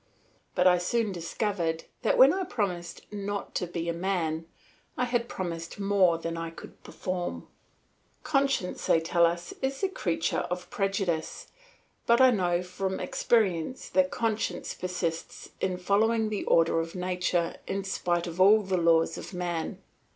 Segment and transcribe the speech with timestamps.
[0.55, 4.47] But I soon discovered that when I promised not to be a man,
[4.97, 7.47] I had promised more than I could perform.
[8.23, 11.49] Conscience, they tell us, is the creature of prejudice,
[12.07, 17.83] but I know from experience that conscience persists in following the order of nature in
[17.83, 19.83] spite of all the laws of man.